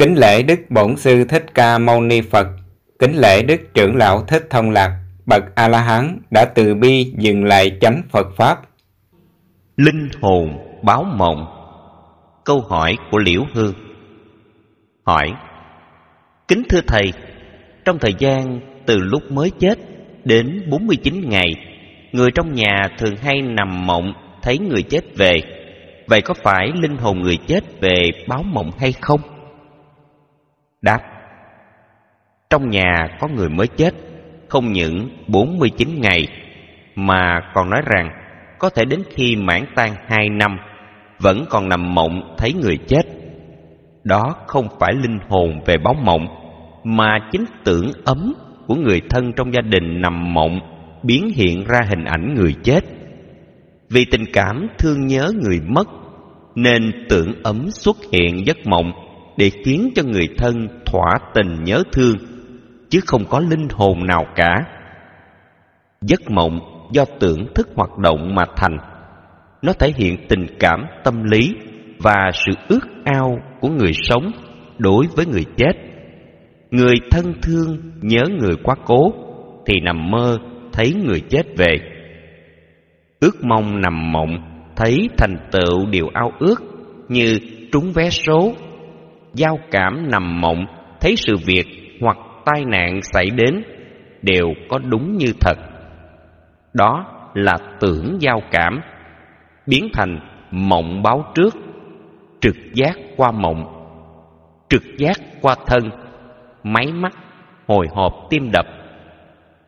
[0.00, 2.46] Kính lễ Đức Bổn Sư Thích Ca Mâu Ni Phật,
[2.98, 4.90] kính lễ Đức Trưởng Lão Thích Thông Lạc,
[5.26, 8.58] bậc A-la-hán đã từ bi dừng lại chánh Phật Pháp.
[9.76, 11.46] Linh hồn báo mộng
[12.44, 13.74] Câu hỏi của Liễu Hương
[15.06, 15.32] Hỏi
[16.48, 17.12] Kính thưa Thầy,
[17.84, 19.78] trong thời gian từ lúc mới chết
[20.24, 21.48] đến 49 ngày,
[22.12, 24.12] người trong nhà thường hay nằm mộng
[24.42, 25.36] thấy người chết về.
[26.06, 29.20] Vậy có phải linh hồn người chết về báo mộng hay không?
[30.82, 31.00] Đáp,
[32.50, 33.94] Trong nhà có người mới chết,
[34.48, 36.28] Không những 49 ngày,
[36.94, 38.10] Mà còn nói rằng
[38.58, 40.58] Có thể đến khi mãn tan 2 năm,
[41.18, 43.02] Vẫn còn nằm mộng thấy người chết.
[44.04, 46.26] Đó không phải linh hồn về bóng mộng,
[46.84, 48.34] Mà chính tưởng ấm
[48.66, 50.60] của người thân trong gia đình nằm mộng
[51.02, 52.80] Biến hiện ra hình ảnh người chết.
[53.90, 55.88] Vì tình cảm thương nhớ người mất,
[56.54, 59.09] Nên tưởng ấm xuất hiện giấc mộng
[59.40, 62.16] để khiến cho người thân thỏa tình nhớ thương,
[62.88, 64.54] chứ không có linh hồn nào cả.
[66.00, 66.60] Giấc mộng
[66.92, 68.76] do tưởng thức hoạt động mà thành,
[69.62, 71.54] nó thể hiện tình cảm tâm lý
[71.98, 74.30] và sự ước ao của người sống
[74.78, 75.72] đối với người chết.
[76.70, 79.12] Người thân thương nhớ người quá cố
[79.66, 80.36] thì nằm mơ
[80.72, 81.76] thấy người chết về.
[83.20, 86.62] Ước mong nằm mộng thấy thành tựu điều ao ước
[87.08, 87.38] như
[87.72, 88.54] trúng vé số
[89.34, 90.66] giao cảm nằm mộng,
[91.00, 91.66] thấy sự việc
[92.00, 93.62] hoặc tai nạn xảy đến
[94.22, 95.58] đều có đúng như thật.
[96.74, 98.80] Đó là tưởng giao cảm,
[99.66, 101.54] biến thành mộng báo trước,
[102.40, 103.64] trực giác qua mộng,
[104.68, 105.90] trực giác qua thân,
[106.62, 107.12] máy mắt,
[107.66, 108.66] hồi hộp tim đập,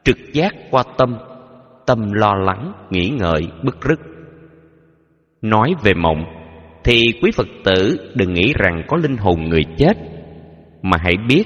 [0.05, 1.17] trực giác qua tâm
[1.87, 4.01] tâm lo lắng, nghĩ ngợi, bức rứt.
[5.43, 6.42] Nói về mộng
[6.85, 9.97] thì quý Phật tử đừng nghĩ rằng có linh hồn người chết,
[10.83, 11.45] mà hãy biết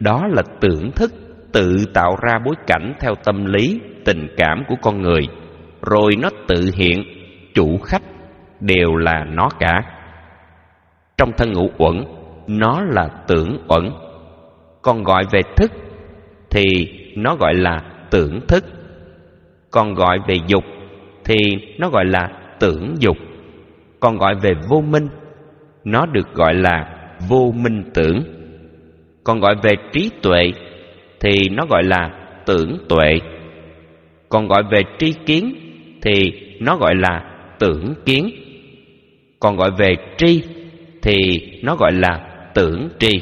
[0.00, 1.12] đó là tưởng thức
[1.52, 5.28] tự tạo ra bối cảnh theo tâm lý, tình cảm của con người.
[5.82, 7.04] Rồi nó tự hiện,
[7.54, 8.02] chủ khách
[8.60, 9.80] đều là nó cả.
[11.16, 12.04] Trong thân ngũ uẩn,
[12.46, 13.90] nó là tưởng uẩn.
[14.82, 15.72] Còn gọi về thức
[16.50, 16.64] thì
[17.16, 17.80] nó gọi là
[18.10, 18.64] tưởng thức.
[19.70, 20.64] Còn gọi về dục
[21.24, 21.36] thì
[21.78, 22.28] nó gọi là
[22.60, 23.16] tưởng dục
[24.06, 25.08] còn gọi về vô minh.
[25.84, 26.86] Nó được gọi là
[27.28, 28.22] vô minh tưởng.
[29.24, 30.52] Còn gọi về trí tuệ
[31.20, 32.10] thì nó gọi là
[32.46, 33.18] tưởng tuệ.
[34.28, 35.54] Còn gọi về tri kiến
[36.02, 37.20] thì nó gọi là
[37.58, 38.30] tưởng kiến.
[39.40, 40.42] Còn gọi về tri
[41.02, 41.16] thì
[41.62, 42.20] nó gọi là
[42.54, 43.20] tưởng tri.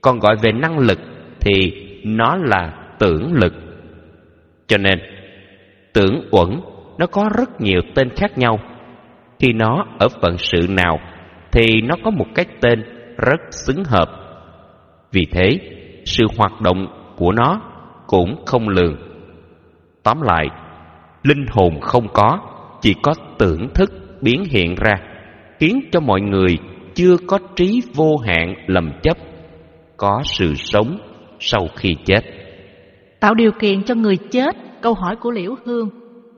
[0.00, 0.98] Còn gọi về năng lực
[1.40, 1.72] thì
[2.04, 3.54] nó là tưởng lực.
[4.66, 4.98] Cho nên,
[5.92, 6.60] tưởng uẩn,
[6.98, 8.58] nó có rất nhiều tên khác nhau
[9.42, 10.98] khi nó ở phận sự nào
[11.52, 12.82] thì nó có một cái tên
[13.18, 14.08] rất xứng hợp.
[15.12, 15.58] Vì thế,
[16.04, 16.86] sự hoạt động
[17.16, 17.60] của nó
[18.06, 18.96] cũng không lường.
[20.02, 20.46] Tóm lại,
[21.22, 22.38] linh hồn không có,
[22.80, 24.94] chỉ có tưởng thức biến hiện ra,
[25.60, 26.58] khiến cho mọi người
[26.94, 29.16] chưa có trí vô hạn lầm chấp,
[29.96, 30.98] có sự sống
[31.40, 32.20] sau khi chết.
[33.20, 35.88] Tạo điều kiện cho người chết, câu hỏi của Liễu Hương.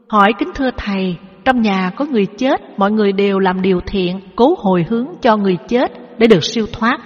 [0.08, 4.20] Hỏi kính thưa Thầy, trong nhà có người chết, mọi người đều làm điều thiện,
[4.36, 6.98] cố hồi hướng cho người chết để được siêu thoát.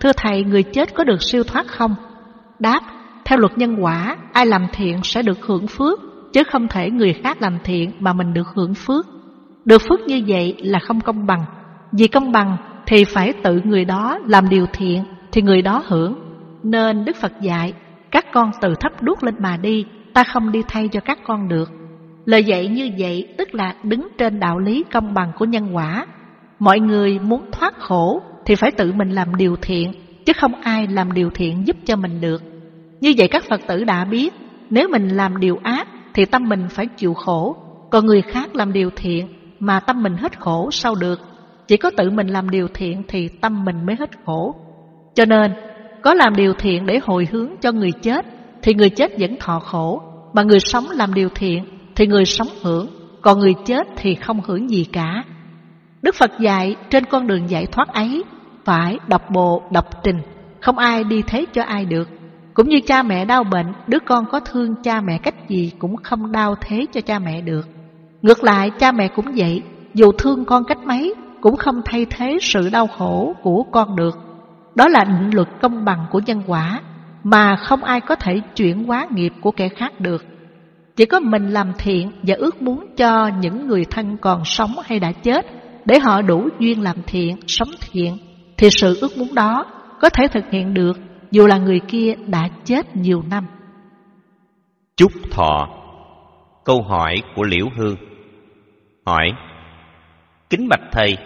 [0.00, 1.94] Thưa Thầy, người chết có được siêu thoát không?
[2.58, 2.80] Đáp,
[3.24, 6.00] theo luật nhân quả, ai làm thiện sẽ được hưởng phước,
[6.32, 9.06] chứ không thể người khác làm thiện mà mình được hưởng phước.
[9.64, 11.44] Được phước như vậy là không công bằng.
[11.92, 12.56] Vì công bằng
[12.86, 16.18] thì phải tự người đó làm điều thiện thì người đó hưởng.
[16.62, 17.72] Nên Đức Phật dạy,
[18.10, 19.84] các con từ thấp đuốc lên mà đi,
[20.14, 21.70] ta không đi thay cho các con được.
[22.24, 26.06] Lời dạy như vậy tức là đứng trên đạo lý công bằng của nhân quả.
[26.58, 29.92] Mọi người muốn thoát khổ thì phải tự mình làm điều thiện,
[30.26, 32.42] chứ không ai làm điều thiện giúp cho mình được.
[33.00, 34.34] Như vậy các Phật tử đã biết,
[34.70, 37.56] nếu mình làm điều ác thì tâm mình phải chịu khổ,
[37.90, 39.28] còn người khác làm điều thiện
[39.60, 41.20] mà tâm mình hết khổ sao được.
[41.68, 44.54] Chỉ có tự mình làm điều thiện thì tâm mình mới hết khổ.
[45.14, 45.52] Cho nên,
[46.02, 48.26] có làm điều thiện để hồi hướng cho người chết
[48.62, 50.02] thì người chết vẫn thọ khổ,
[50.32, 51.64] mà người sống làm điều thiện
[51.96, 52.88] thì người sống hưởng,
[53.22, 55.24] còn người chết thì không hưởng gì cả.
[56.02, 58.24] Đức Phật dạy trên con đường giải thoát ấy
[58.64, 60.18] phải đọc bộ, đọc trình,
[60.60, 62.08] không ai đi thế cho ai được.
[62.54, 65.96] Cũng như cha mẹ đau bệnh, đứa con có thương cha mẹ cách gì cũng
[65.96, 67.68] không đau thế cho cha mẹ được.
[68.22, 69.62] Ngược lại, cha mẹ cũng vậy,
[69.94, 74.18] dù thương con cách mấy, cũng không thay thế sự đau khổ của con được.
[74.74, 76.80] Đó là định luật công bằng của nhân quả,
[77.24, 80.24] mà không ai có thể chuyển hóa nghiệp của kẻ khác được.
[80.96, 85.00] Chỉ có mình làm thiện và ước muốn cho những người thân còn sống hay
[85.00, 85.46] đã chết
[85.84, 88.18] để họ đủ duyên làm thiện, sống thiện
[88.56, 89.66] thì sự ước muốn đó
[90.00, 90.98] có thể thực hiện được
[91.30, 93.46] dù là người kia đã chết nhiều năm.
[94.96, 95.68] Chúc thọ
[96.64, 97.96] Câu hỏi của Liễu Hương
[99.06, 99.32] Hỏi
[100.50, 101.16] Kính bạch thầy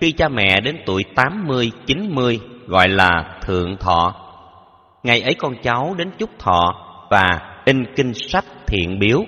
[0.00, 4.14] Khi cha mẹ đến tuổi 80, 90 Gọi là thượng thọ
[5.02, 6.74] Ngày ấy con cháu đến chúc thọ
[7.10, 9.24] Và in kinh sách thiện biếu.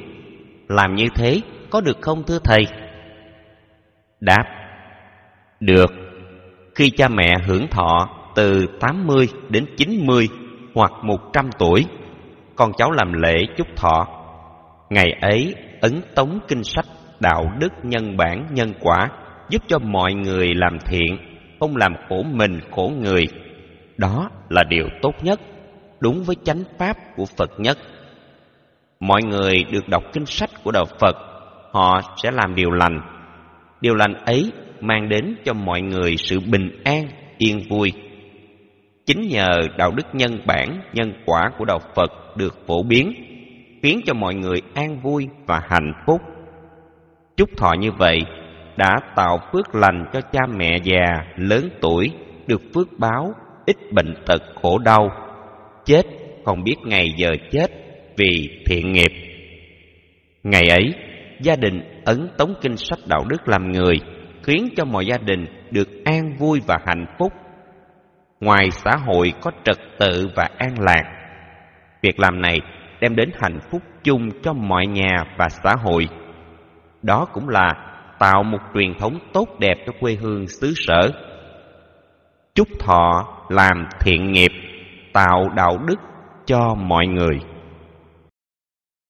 [0.69, 1.40] Làm như thế
[1.70, 2.67] có được không thưa thầy?
[4.20, 4.44] Đáp,
[5.61, 5.90] Được.
[6.75, 10.29] Khi cha mẹ hưởng thọ từ 80 đến 90
[10.75, 11.85] hoặc 100 tuổi,
[12.56, 14.06] Con cháu làm lễ chúc thọ.
[14.90, 16.87] Ngày ấy ấn tống kinh sách,
[17.20, 19.08] đạo đức, nhân bản, nhân quả,
[19.50, 21.19] Giúp cho mọi người làm thiện,
[21.61, 23.25] Không làm khổ mình, khổ người.
[23.96, 25.41] Đó là điều tốt nhất,
[26.00, 27.79] Đúng với chánh pháp của Phật nhất.
[29.00, 31.17] Mọi người được đọc kinh sách của Đạo Phật
[31.73, 33.00] Họ sẽ làm điều lành.
[33.81, 37.09] Điều lành ấy mang đến cho mọi người sự bình an,
[37.39, 37.93] yên vui.
[39.06, 43.12] Chính nhờ đạo đức nhân bản, nhân quả của Đạo Phật được phổ biến
[43.83, 46.21] khiến cho mọi người an vui và hạnh phúc.
[47.37, 48.19] Chúc thọ như vậy
[48.77, 52.12] đã tạo phước lành cho cha mẹ già lớn tuổi
[52.47, 53.33] được phước báo
[53.67, 55.11] ít bệnh tật khổ đau.
[55.85, 56.03] Chết
[56.44, 57.88] không biết ngày giờ chết
[58.19, 59.12] vì thiện nghiệp
[60.43, 60.94] ngày ấy
[61.41, 63.94] gia đình ấn tống kinh sách đạo đức làm người
[64.43, 67.32] khiến cho mọi gia đình được an vui và hạnh phúc
[68.41, 71.03] ngoài xã hội có trật tự và an lạc
[72.03, 72.61] việc làm này
[73.00, 76.09] đem đến hạnh phúc chung cho mọi nhà và xã hội.
[77.03, 77.73] Đó cũng là
[78.19, 81.11] tạo một truyền thống tốt đẹp cho quê hương xứ sở.
[82.55, 84.53] Chúc thọ làm thiện nghiệp,
[85.12, 85.97] tạo đạo đức
[86.47, 87.41] cho mọi người.